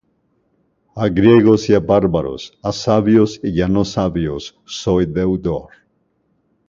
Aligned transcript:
A 1.03 1.05
Griegos 1.17 1.61
y 1.69 1.71
á 1.79 1.81
bárbaros, 1.91 2.43
á 2.69 2.71
sabios 2.83 3.31
y 3.49 3.53
á 3.65 3.67
no 3.75 3.83
sabios 3.95 4.43
soy 4.81 5.03
deudor. 5.17 5.69